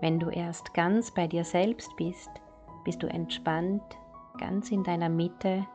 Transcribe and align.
Wenn 0.00 0.18
du 0.18 0.28
erst 0.28 0.74
ganz 0.74 1.12
bei 1.12 1.26
dir 1.26 1.44
selbst 1.44 1.90
bist, 1.96 2.30
bist 2.84 3.02
du 3.02 3.06
entspannt, 3.06 3.82
ganz 4.38 4.70
in 4.70 4.84
deiner 4.84 5.08
Mitte 5.08 5.66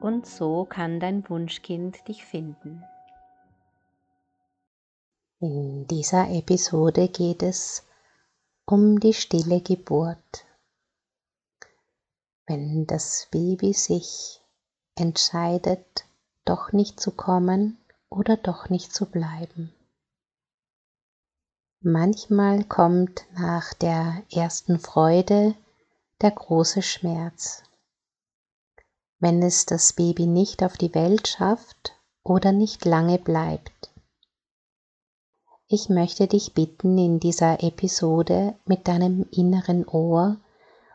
und 0.00 0.26
so 0.26 0.66
kann 0.66 1.00
dein 1.00 1.28
Wunschkind 1.28 2.06
dich 2.06 2.24
finden. 2.24 2.84
In 5.40 5.86
dieser 5.86 6.30
Episode 6.30 7.08
geht 7.08 7.42
es 7.42 7.86
um 8.66 9.00
die 9.00 9.14
stille 9.14 9.60
Geburt. 9.60 10.46
Wenn 12.46 12.86
das 12.86 13.28
Baby 13.30 13.72
sich 13.72 14.40
entscheidet, 14.96 16.04
doch 16.44 16.72
nicht 16.72 17.00
zu 17.00 17.10
kommen 17.10 17.78
oder 18.10 18.36
doch 18.36 18.68
nicht 18.68 18.94
zu 18.94 19.06
bleiben. 19.06 19.74
Manchmal 21.86 22.64
kommt 22.64 23.26
nach 23.34 23.74
der 23.74 24.22
ersten 24.32 24.78
Freude 24.78 25.54
der 26.22 26.30
große 26.30 26.80
Schmerz. 26.80 27.62
Wenn 29.18 29.42
es 29.42 29.66
das 29.66 29.92
Baby 29.92 30.24
nicht 30.24 30.62
auf 30.62 30.78
die 30.78 30.94
Welt 30.94 31.28
schafft 31.28 31.92
oder 32.22 32.52
nicht 32.52 32.86
lange 32.86 33.18
bleibt. 33.18 33.92
Ich 35.68 35.90
möchte 35.90 36.26
dich 36.26 36.54
bitten, 36.54 36.96
in 36.96 37.20
dieser 37.20 37.62
Episode 37.62 38.54
mit 38.64 38.88
deinem 38.88 39.26
inneren 39.30 39.86
Ohr 39.86 40.38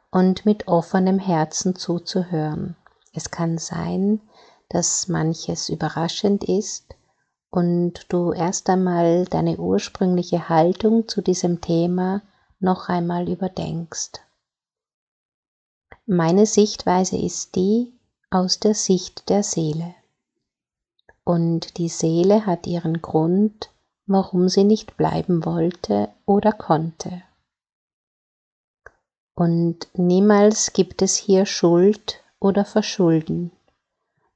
und 0.10 0.48
mit 0.48 0.68
offenem 0.68 1.20
Herzen 1.20 1.76
zuzuhören. 1.76 2.76
Es 3.14 3.30
kann 3.30 3.60
sein, 3.60 4.22
dass 4.70 5.08
manches 5.08 5.70
überraschend 5.70 6.46
ist 6.46 6.96
und 7.52 8.06
du 8.10 8.32
erst 8.32 8.70
einmal 8.70 9.26
deine 9.26 9.58
ursprüngliche 9.58 10.50
Haltung 10.50 11.08
zu 11.08 11.22
diesem 11.22 11.62
Thema 11.62 12.22
noch 12.60 12.90
einmal 12.90 13.30
überdenkst. 13.30 14.22
Meine 16.06 16.46
Sichtweise 16.46 17.18
ist 17.18 17.56
die 17.56 17.94
aus 18.30 18.60
der 18.60 18.74
Sicht 18.74 19.30
der 19.30 19.44
Seele. 19.44 19.96
Und 21.24 21.78
die 21.78 21.90
Seele 21.90 22.46
hat 22.46 22.68
ihren 22.68 23.02
Grund, 23.02 23.70
warum 24.06 24.50
sie 24.50 24.64
nicht 24.64 24.98
bleiben 24.98 25.46
wollte 25.46 26.10
oder 26.26 26.52
konnte. 26.52 27.22
Und 29.36 29.88
niemals 29.94 30.74
gibt 30.74 31.02
es 31.02 31.16
hier 31.16 31.46
Schuld 31.46 32.24
oder 32.40 32.66
Verschulden. 32.66 33.52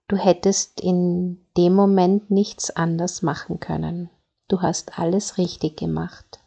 Du 0.07 0.17
hättest 0.17 0.81
in 0.81 1.45
dem 1.57 1.73
Moment 1.73 2.29
nichts 2.29 2.69
anders 2.71 3.21
machen 3.21 3.59
können. 3.59 4.09
Du 4.47 4.61
hast 4.61 4.99
alles 4.99 5.37
richtig 5.37 5.77
gemacht. 5.77 6.39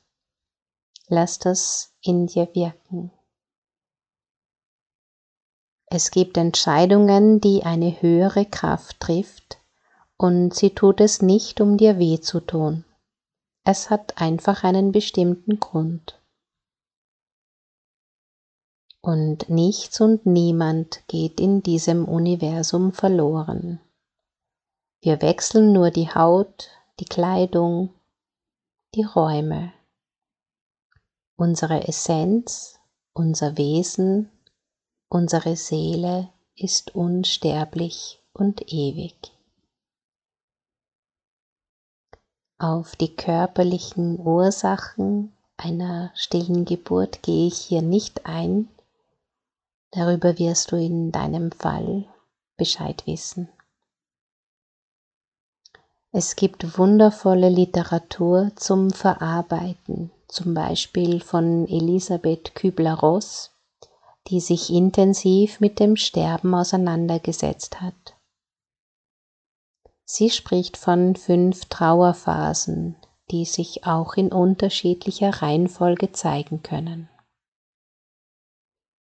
Lass 1.09 1.39
das 1.39 1.95
in 2.03 2.27
dir 2.27 2.49
wirken. 2.55 3.11
Es 5.87 6.11
gibt 6.11 6.37
Entscheidungen, 6.37 7.41
die 7.41 7.63
eine 7.63 8.03
höhere 8.03 8.45
Kraft 8.45 9.01
trifft, 9.01 9.59
und 10.19 10.55
sie 10.55 10.71
tut 10.71 11.01
es 11.01 11.23
nicht, 11.23 11.61
um 11.61 11.77
dir 11.77 11.99
weh 11.99 12.21
zu 12.21 12.41
tun. 12.41 12.85
Es 13.65 13.91
hat 13.91 14.21
einfach 14.21 14.65
einen 14.65 14.93
bestimmten 14.93 15.61
Grund 15.61 16.21
und 19.07 19.49
nichts 19.49 20.01
und 20.01 20.27
niemand 20.27 21.07
geht 21.07 21.41
in 21.41 21.63
diesem 21.63 22.07
Universum 22.07 22.93
verloren. 22.93 23.79
Wir 25.01 25.23
wechseln 25.23 25.73
nur 25.73 25.93
die 25.93 26.13
Haut, 26.13 26.71
die 26.99 27.05
Kleidung, 27.05 27.95
die 28.97 29.05
Räume. 29.05 29.73
Unsere 31.37 31.87
Essenz, 31.87 32.81
unser 33.13 33.57
Wesen, 33.57 34.29
unsere 35.09 35.55
Seele 35.55 36.29
ist 36.57 36.97
unsterblich 36.97 38.21
und 38.33 38.73
ewig. 38.73 39.15
Auf 42.59 42.97
die 42.97 43.15
körperlichen 43.15 44.19
Ursachen 44.19 45.33
einer 45.57 46.11
stillen 46.17 46.65
Geburt 46.65 47.23
gehe 47.23 47.47
ich 47.47 47.59
hier 47.59 47.83
nicht 47.83 48.27
ein, 48.27 48.69
Darüber 49.93 50.39
wirst 50.39 50.73
du 50.73 50.77
in 50.77 51.13
deinem 51.13 51.53
Fall 51.53 52.07
Bescheid 52.57 53.07
wissen. 53.07 53.49
Es 56.13 56.35
gibt 56.37 56.79
wundervolle 56.79 57.51
Literatur 57.51 58.51
zum 58.57 58.91
Verarbeiten, 58.91 60.11
zum 60.29 60.55
Beispiel 60.55 61.21
von 61.21 61.69
Elisabeth 61.69 62.55
Kübler-Ross, 62.55 63.51
die 64.29 64.41
sich 64.41 64.71
intensiv 64.71 65.61
mit 65.61 65.79
dem 65.79 65.97
Sterben 65.97 66.55
auseinandergesetzt 66.55 67.81
hat. 67.81 68.17
Sie 70.05 70.31
spricht 70.31 70.77
von 70.77 71.17
fünf 71.17 71.67
Trauerphasen, 71.67 72.97
die 73.31 73.45
sich 73.45 73.85
auch 73.85 74.15
in 74.15 74.33
unterschiedlicher 74.33 75.43
Reihenfolge 75.43 76.13
zeigen 76.13 76.63
können. 76.63 77.11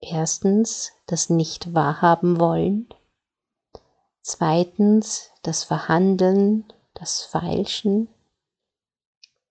Erstens 0.08 0.92
das 1.06 1.30
nicht 1.30 1.74
wahrhaben 1.74 2.38
wollen. 2.38 2.88
Zweitens 4.22 5.30
das 5.42 5.64
Verhandeln, 5.64 6.64
das 6.94 7.22
Feilschen. 7.22 8.08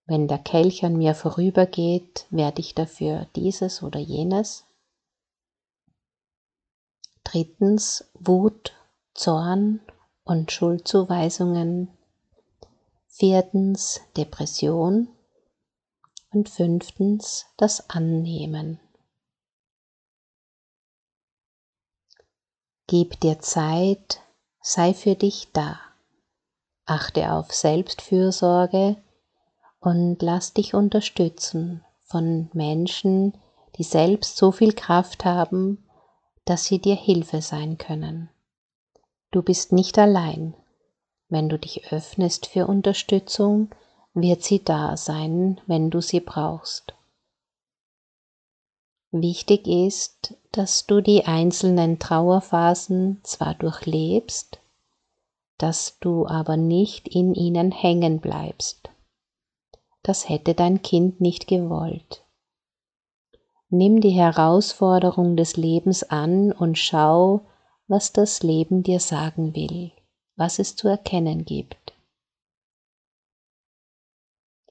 Wenn 0.06 0.30
der 0.30 0.38
Kelch 0.38 0.86
an 0.86 0.96
mir 0.96 1.14
vorübergeht, 1.14 2.26
werde 2.30 2.62
ich 2.62 2.74
dafür 2.74 3.28
dieses 3.36 3.84
oder 3.84 4.00
jenes. 4.00 4.64
Drittens 7.26 8.06
Wut, 8.14 8.72
Zorn 9.14 9.82
und 10.24 10.54
Schuldzuweisungen. 10.54 11.90
Viertens 13.08 14.00
Depression. 14.16 15.10
Und 16.32 16.50
fünftens 16.50 17.46
das 17.58 17.90
Annehmen. 17.90 18.80
Gib 22.88 23.20
dir 23.20 23.40
Zeit, 23.40 24.22
sei 24.62 24.94
für 24.94 25.16
dich 25.16 25.48
da. 25.54 25.80
Achte 26.86 27.32
auf 27.32 27.52
Selbstfürsorge 27.52 28.98
und 29.80 30.22
lass 30.22 30.54
dich 30.54 30.76
unterstützen 30.76 31.84
von 32.04 32.50
Menschen, 32.54 33.34
die 33.78 33.84
selbst 33.84 34.38
so 34.38 34.52
viel 34.52 34.74
Kraft 34.74 35.26
haben, 35.26 35.90
dass 36.46 36.66
sie 36.66 36.78
dir 36.80 36.96
Hilfe 36.96 37.42
sein 37.42 37.80
können. 37.80 38.30
Du 39.32 39.42
bist 39.42 39.72
nicht 39.72 39.98
allein. 39.98 40.54
Wenn 41.28 41.50
du 41.50 41.58
dich 41.58 41.92
öffnest 41.92 42.46
für 42.46 42.68
Unterstützung, 42.68 43.70
wird 44.14 44.44
sie 44.44 44.64
da 44.64 44.96
sein, 44.96 45.60
wenn 45.66 45.90
du 45.90 46.02
sie 46.02 46.20
brauchst. 46.20 46.94
Wichtig 49.18 49.66
ist, 49.66 50.36
dass 50.52 50.88
du 50.88 51.00
die 51.00 51.24
einzelnen 51.24 52.00
Trauerphasen 52.00 53.22
zwar 53.24 53.54
durchlebst, 53.54 54.60
dass 55.58 55.98
du 56.02 56.28
aber 56.28 56.58
nicht 56.58 57.08
in 57.08 57.34
ihnen 57.34 57.72
hängen 57.72 58.20
bleibst. 58.20 58.90
Das 60.04 60.28
hätte 60.28 60.54
dein 60.54 60.82
Kind 60.82 61.22
nicht 61.22 61.48
gewollt. 61.48 62.26
Nimm 63.70 64.02
die 64.02 64.10
Herausforderung 64.10 65.38
des 65.38 65.56
Lebens 65.56 66.04
an 66.04 66.52
und 66.52 66.78
schau, 66.78 67.46
was 67.88 68.12
das 68.12 68.44
Leben 68.44 68.84
dir 68.84 69.00
sagen 69.00 69.56
will, 69.56 69.94
was 70.36 70.60
es 70.60 70.76
zu 70.76 70.90
erkennen 70.90 71.46
gibt. 71.46 71.94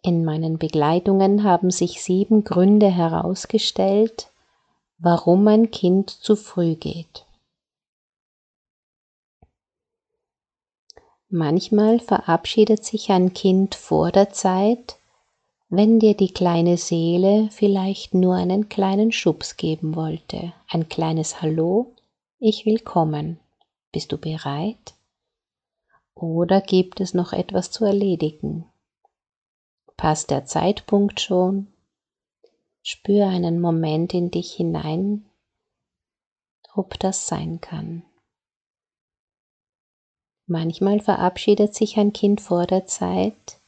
In 0.03 0.23
meinen 0.23 0.59
Begleitungen 0.59 1.45
haben 1.45 1.71
sich 1.71 2.03
sieben 2.03 2.45
Gründe 2.45 2.91
herausgestellt, 2.91 4.29
warum 4.99 5.47
ein 5.49 5.71
Kind 5.71 6.11
zu 6.11 6.37
früh 6.37 6.75
geht. 6.75 7.27
Manchmal 11.29 11.99
verabschiedet 11.99 12.85
sich 12.85 13.11
ein 13.11 13.35
Kind 13.35 13.75
vor 13.75 14.13
der 14.13 14.31
Zeit, 14.31 14.99
wenn 15.69 15.99
dir 15.99 16.15
die 16.15 16.33
kleine 16.33 16.77
Seele 16.77 17.49
vielleicht 17.51 18.15
nur 18.15 18.37
einen 18.37 18.69
kleinen 18.69 19.11
Schubs 19.11 19.57
geben 19.57 19.97
wollte, 19.97 20.53
ein 20.69 20.89
kleines 20.89 21.43
Hallo, 21.43 21.93
ich 22.39 22.67
will 22.67 22.79
kommen. 22.79 23.41
Bist 23.91 24.13
du 24.13 24.19
bereit? 24.19 24.95
Oder 26.15 26.61
gibt 26.61 27.01
es 27.01 27.15
noch 27.15 27.33
etwas 27.33 27.73
zu 27.73 27.85
erledigen? 27.85 28.67
Passt 29.97 30.31
der 30.31 30.45
Zeitpunkt 30.45 31.21
schon? 31.21 31.74
Spür 32.87 33.29
einen 33.29 33.63
Moment 33.63 34.13
in 34.13 34.31
dich 34.31 34.53
hinein, 34.53 35.25
ob 36.75 36.99
das 36.99 37.27
sein 37.27 37.63
kann. 37.63 38.05
Manchmal 40.45 41.01
verabschiedet 41.01 41.75
sich 41.75 41.97
ein 41.97 42.13
Kind 42.13 42.43
vor 42.43 42.67
der 42.67 42.85
Zeit, 42.85 43.59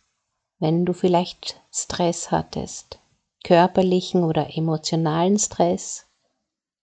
wenn 0.59 0.85
du 0.85 0.93
vielleicht 0.93 1.59
Stress 1.73 2.31
hattest, 2.31 2.99
körperlichen 3.43 4.23
oder 4.23 4.55
emotionalen 4.55 5.39
Stress, 5.39 6.05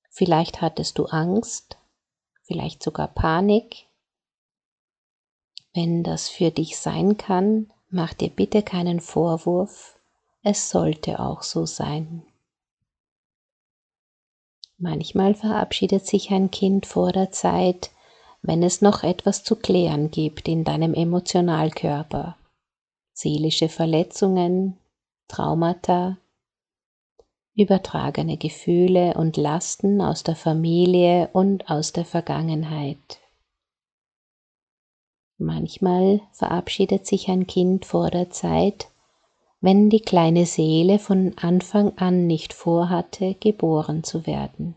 vielleicht 0.10 0.60
hattest 0.60 0.98
du 0.98 1.06
Angst, 1.06 1.78
vielleicht 2.42 2.82
sogar 2.82 3.10
Panik. 3.10 3.86
Wenn 5.76 6.02
das 6.02 6.30
für 6.30 6.50
dich 6.50 6.80
sein 6.80 7.16
kann, 7.16 7.72
mach 7.90 8.16
dir 8.16 8.32
bitte 8.32 8.64
keinen 8.64 9.02
Vorwurf, 9.02 10.00
es 10.44 10.70
sollte 10.70 11.20
auch 11.20 11.42
so 11.42 11.66
sein. 11.66 12.24
Manchmal 14.78 15.34
verabschiedet 15.34 16.06
sich 16.06 16.32
ein 16.32 16.52
Kind 16.52 16.86
vor 16.86 17.14
der 17.14 17.32
Zeit, 17.32 17.92
wenn 18.42 18.62
es 18.62 18.82
noch 18.82 19.04
etwas 19.04 19.44
zu 19.44 19.56
klären 19.56 20.12
gibt 20.12 20.50
in 20.50 20.66
deinem 20.66 20.94
Emotionalkörper. 20.94 22.36
Seelische 23.14 23.70
Verletzungen, 23.70 24.78
Traumata, 25.30 26.18
übertragene 27.56 28.36
Gefühle 28.36 29.14
und 29.14 29.38
Lasten 29.38 30.02
aus 30.02 30.24
der 30.24 30.36
Familie 30.36 31.30
und 31.32 31.70
aus 31.70 31.94
der 31.94 32.04
Vergangenheit. 32.04 33.20
Manchmal 35.38 36.22
verabschiedet 36.32 37.08
sich 37.08 37.30
ein 37.30 37.48
Kind 37.48 37.86
vor 37.86 38.10
der 38.12 38.30
Zeit, 38.32 38.88
wenn 39.64 39.90
die 39.90 40.02
kleine 40.02 40.46
Seele 40.46 41.00
von 41.00 41.34
Anfang 41.38 41.98
an 41.98 42.28
nicht 42.28 42.54
vorhatte, 42.54 43.34
geboren 43.40 44.04
zu 44.04 44.28
werden 44.28 44.76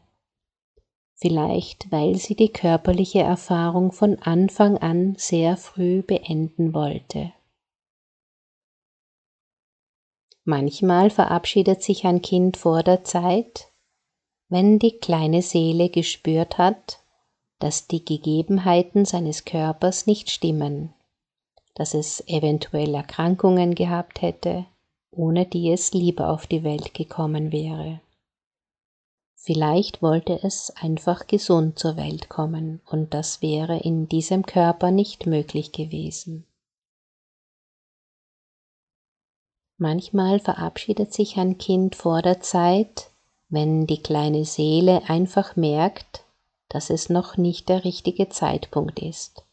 vielleicht 1.17 1.91
weil 1.91 2.17
sie 2.17 2.37
die 2.37 2.51
körperliche 2.51 3.21
Erfahrung 3.21 3.91
von 3.93 4.19
Anfang 4.21 4.79
an 4.79 5.15
sehr 5.17 5.57
früh 5.57 6.03
beenden 6.03 6.75
wollte. 6.75 7.33
Manchmal 10.45 11.11
verabschiedet 11.11 11.83
sich 11.83 12.05
ein 12.05 12.23
Kind 12.23 12.57
vor 12.57 12.83
der 12.83 13.03
Zeit, 13.03 13.73
wenn 14.49 14.79
die 14.79 14.99
kleine 14.99 15.43
Seele 15.43 15.89
gespürt 15.89 16.59
hat, 16.59 17.01
dass 17.59 17.89
die 17.89 18.05
Gegebenheiten 18.05 19.07
seines 19.07 19.45
Körpers 19.45 20.07
nicht 20.07 20.31
stimmen, 20.31 20.93
dass 21.75 21.95
es 21.95 22.23
eventuell 22.29 22.95
Erkrankungen 22.95 23.75
gehabt 23.75 24.23
hätte, 24.23 24.67
ohne 25.17 25.47
die 25.47 25.71
es 25.71 25.93
lieber 25.93 26.31
auf 26.31 26.47
die 26.47 26.63
Welt 26.63 26.95
gekommen 26.95 27.53
wäre. 27.53 28.01
Vielleicht 29.35 30.03
wollte 30.03 30.41
es 30.43 30.71
einfach 30.71 31.29
gesund 31.29 31.79
zur 31.79 31.97
Welt 31.97 32.29
kommen 32.29 32.81
und 32.91 33.15
das 33.15 33.43
wäre 33.43 33.79
in 33.79 34.09
diesem 34.09 34.45
Körper 34.45 34.91
nicht 34.91 35.27
möglich 35.27 35.73
gewesen. 35.73 36.45
Manchmal 39.79 40.41
verabschiedet 40.41 41.13
sich 41.13 41.37
ein 41.37 41.59
Kind 41.59 41.95
vor 41.95 42.23
der 42.23 42.41
Zeit, 42.41 43.11
wenn 43.49 43.87
die 43.87 44.03
kleine 44.03 44.45
Seele 44.45 45.03
einfach 45.09 45.55
merkt, 45.55 46.25
dass 46.69 46.91
es 46.91 47.09
noch 47.09 47.37
nicht 47.37 47.69
der 47.69 47.85
richtige 47.85 48.29
Zeitpunkt 48.29 48.99
ist, 48.99 49.45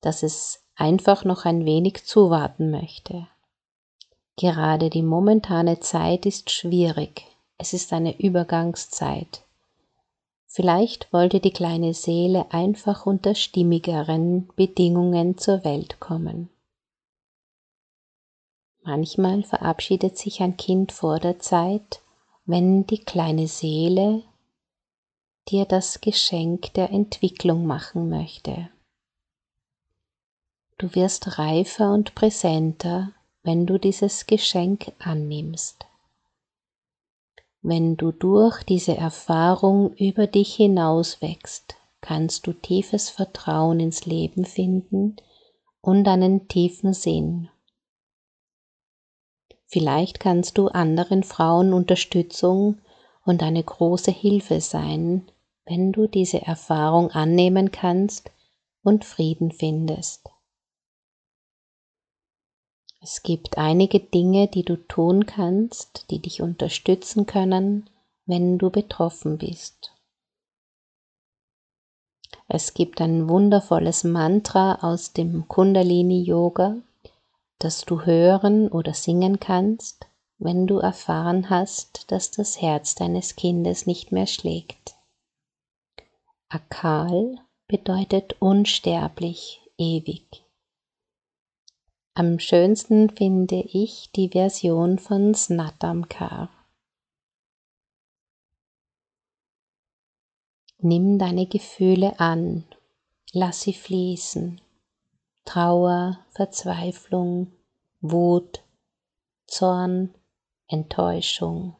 dass 0.00 0.22
es 0.22 0.62
einfach 0.76 1.24
noch 1.24 1.44
ein 1.44 1.64
wenig 1.64 2.04
zuwarten 2.04 2.70
möchte. 2.70 3.26
Gerade 4.36 4.90
die 4.90 5.02
momentane 5.02 5.80
Zeit 5.80 6.26
ist 6.26 6.50
schwierig, 6.50 7.26
es 7.58 7.72
ist 7.72 7.92
eine 7.92 8.18
Übergangszeit. 8.18 9.44
Vielleicht 10.46 11.12
wollte 11.12 11.40
die 11.40 11.52
kleine 11.52 11.94
Seele 11.94 12.52
einfach 12.52 13.06
unter 13.06 13.34
stimmigeren 13.34 14.48
Bedingungen 14.56 15.38
zur 15.38 15.64
Welt 15.64 16.00
kommen. 16.00 16.50
Manchmal 18.82 19.44
verabschiedet 19.44 20.18
sich 20.18 20.40
ein 20.40 20.56
Kind 20.56 20.92
vor 20.92 21.20
der 21.20 21.38
Zeit, 21.38 22.02
wenn 22.44 22.86
die 22.86 22.98
kleine 22.98 23.46
Seele 23.46 24.24
dir 25.48 25.64
das 25.64 26.00
Geschenk 26.00 26.74
der 26.74 26.90
Entwicklung 26.90 27.64
machen 27.66 28.08
möchte. 28.08 28.68
Du 30.78 30.94
wirst 30.94 31.38
reifer 31.38 31.92
und 31.92 32.14
präsenter, 32.14 33.12
wenn 33.42 33.66
du 33.66 33.78
dieses 33.78 34.26
Geschenk 34.26 34.92
annimmst 34.98 35.84
wenn 37.64 37.96
du 37.96 38.10
durch 38.10 38.64
diese 38.64 38.96
Erfahrung 38.96 39.94
über 39.94 40.26
dich 40.26 40.56
hinaus 40.56 41.22
wächst, 41.22 41.76
kannst 42.00 42.48
du 42.48 42.52
tiefes 42.52 43.08
Vertrauen 43.08 43.78
ins 43.78 44.04
Leben 44.04 44.44
finden 44.44 45.14
und 45.80 46.08
einen 46.08 46.48
tiefen 46.48 46.92
Sinn. 46.92 47.48
Vielleicht 49.66 50.18
kannst 50.18 50.58
du 50.58 50.66
anderen 50.66 51.22
Frauen 51.22 51.72
Unterstützung 51.72 52.78
und 53.24 53.44
eine 53.44 53.62
große 53.62 54.10
Hilfe 54.10 54.60
sein, 54.60 55.30
wenn 55.64 55.92
du 55.92 56.08
diese 56.08 56.42
Erfahrung 56.42 57.12
annehmen 57.12 57.70
kannst 57.70 58.32
und 58.82 59.04
Frieden 59.04 59.52
findest. 59.52 60.31
Es 63.04 63.24
gibt 63.24 63.58
einige 63.58 63.98
Dinge, 63.98 64.46
die 64.46 64.62
du 64.62 64.76
tun 64.76 65.26
kannst, 65.26 66.08
die 66.10 66.20
dich 66.20 66.40
unterstützen 66.40 67.26
können, 67.26 67.90
wenn 68.26 68.58
du 68.58 68.70
betroffen 68.70 69.38
bist. 69.38 69.92
Es 72.46 72.74
gibt 72.74 73.00
ein 73.00 73.28
wundervolles 73.28 74.04
Mantra 74.04 74.76
aus 74.82 75.12
dem 75.12 75.48
Kundalini 75.48 76.22
Yoga, 76.22 76.76
das 77.58 77.80
du 77.80 78.02
hören 78.02 78.68
oder 78.68 78.94
singen 78.94 79.40
kannst, 79.40 80.06
wenn 80.38 80.68
du 80.68 80.78
erfahren 80.78 81.50
hast, 81.50 82.12
dass 82.12 82.30
das 82.30 82.62
Herz 82.62 82.94
deines 82.94 83.34
Kindes 83.34 83.84
nicht 83.84 84.12
mehr 84.12 84.28
schlägt. 84.28 84.94
Akal 86.48 87.36
bedeutet 87.66 88.36
unsterblich, 88.38 89.60
ewig. 89.76 90.44
Am 92.14 92.38
schönsten 92.38 93.08
finde 93.08 93.56
ich 93.56 94.10
die 94.12 94.28
Version 94.28 94.98
von 94.98 95.34
Snatamkar. 95.34 96.50
Nimm 100.76 101.18
deine 101.18 101.46
Gefühle 101.46 102.20
an, 102.20 102.64
lass 103.32 103.62
sie 103.62 103.72
fließen. 103.72 104.60
Trauer, 105.46 106.18
Verzweiflung, 106.32 107.50
Wut, 108.02 108.62
Zorn, 109.46 110.14
Enttäuschung. 110.68 111.76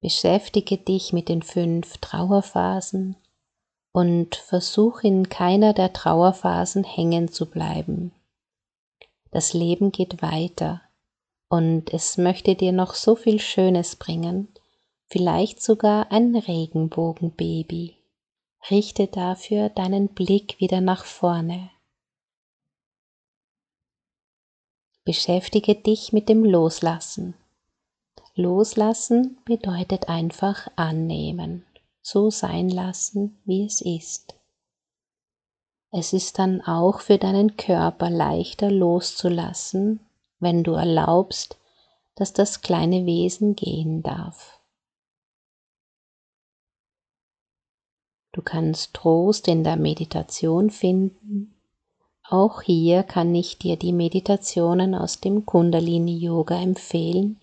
Beschäftige 0.00 0.78
dich 0.78 1.12
mit 1.12 1.28
den 1.28 1.42
fünf 1.42 1.98
Trauerphasen 1.98 3.16
und 3.96 4.36
versuch 4.36 5.04
in 5.04 5.30
keiner 5.30 5.72
der 5.72 5.90
Trauerphasen 5.90 6.84
hängen 6.84 7.28
zu 7.28 7.46
bleiben. 7.46 8.12
Das 9.30 9.54
Leben 9.54 9.90
geht 9.90 10.20
weiter 10.20 10.82
und 11.48 11.94
es 11.94 12.18
möchte 12.18 12.56
dir 12.56 12.72
noch 12.72 12.92
so 12.92 13.16
viel 13.16 13.40
Schönes 13.40 13.96
bringen, 13.96 14.48
vielleicht 15.06 15.62
sogar 15.62 16.12
ein 16.12 16.36
Regenbogenbaby. 16.36 17.96
Richte 18.70 19.06
dafür 19.06 19.70
deinen 19.70 20.08
Blick 20.08 20.60
wieder 20.60 20.82
nach 20.82 21.06
vorne. 21.06 21.70
Beschäftige 25.06 25.74
dich 25.74 26.12
mit 26.12 26.28
dem 26.28 26.44
Loslassen. 26.44 27.32
Loslassen 28.34 29.38
bedeutet 29.46 30.10
einfach 30.10 30.68
annehmen 30.76 31.64
so 32.06 32.30
sein 32.30 32.68
lassen, 32.68 33.36
wie 33.46 33.64
es 33.64 33.80
ist. 33.80 34.36
Es 35.90 36.12
ist 36.12 36.38
dann 36.38 36.60
auch 36.60 37.00
für 37.00 37.18
deinen 37.18 37.56
Körper 37.56 38.10
leichter 38.10 38.70
loszulassen, 38.70 39.98
wenn 40.38 40.62
du 40.62 40.74
erlaubst, 40.74 41.58
dass 42.14 42.32
das 42.32 42.60
kleine 42.60 43.06
Wesen 43.06 43.56
gehen 43.56 44.04
darf. 44.04 44.60
Du 48.30 48.40
kannst 48.40 48.94
Trost 48.94 49.48
in 49.48 49.64
der 49.64 49.76
Meditation 49.76 50.70
finden, 50.70 51.54
Auch 52.28 52.62
hier 52.62 53.02
kann 53.02 53.34
ich 53.34 53.58
dir 53.58 53.76
die 53.76 53.92
Meditationen 53.92 54.94
aus 54.94 55.20
dem 55.20 55.44
Kundalini 55.44 56.16
Yoga 56.18 56.60
empfehlen 56.60 57.40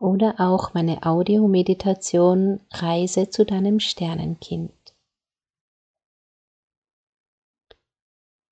oder 0.00 0.36
auch 0.38 0.72
meine 0.72 1.02
Audiomeditation 1.04 2.60
Reise 2.72 3.28
zu 3.28 3.44
deinem 3.44 3.78
Sternenkind. 3.78 4.72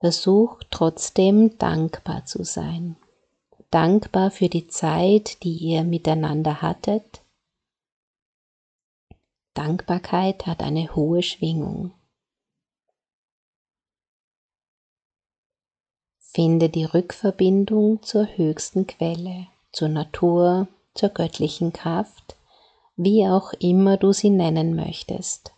Versuch 0.00 0.62
trotzdem 0.70 1.58
dankbar 1.58 2.26
zu 2.26 2.44
sein. 2.44 2.96
Dankbar 3.70 4.30
für 4.30 4.48
die 4.48 4.68
Zeit, 4.68 5.42
die 5.42 5.56
ihr 5.56 5.82
miteinander 5.82 6.62
hattet. 6.62 7.24
Dankbarkeit 9.54 10.46
hat 10.46 10.62
eine 10.62 10.94
hohe 10.94 11.22
Schwingung. 11.22 11.92
Finde 16.18 16.68
die 16.68 16.84
Rückverbindung 16.84 18.02
zur 18.02 18.26
höchsten 18.36 18.86
Quelle, 18.86 19.48
zur 19.72 19.88
Natur, 19.88 20.68
zur 20.98 21.10
göttlichen 21.10 21.72
Kraft, 21.72 22.36
wie 22.96 23.26
auch 23.28 23.52
immer 23.54 23.96
du 23.96 24.12
sie 24.12 24.30
nennen 24.30 24.74
möchtest. 24.74 25.52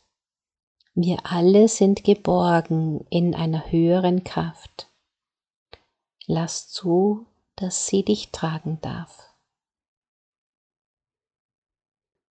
Wir 0.94 1.18
alle 1.24 1.68
sind 1.68 2.04
geborgen 2.04 3.06
in 3.08 3.34
einer 3.34 3.72
höheren 3.72 4.22
Kraft. 4.22 4.88
Lass 6.26 6.68
zu, 6.68 7.26
dass 7.56 7.86
sie 7.86 8.04
dich 8.04 8.30
tragen 8.30 8.78
darf. 8.82 9.30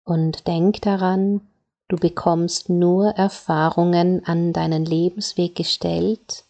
Und 0.04 0.48
denk 0.48 0.82
daran, 0.82 1.42
du 1.88 1.98
bekommst 1.98 2.70
nur 2.70 3.10
Erfahrungen 3.12 4.24
an 4.26 4.54
deinen 4.54 4.86
Lebensweg 4.86 5.56
gestellt, 5.56 6.46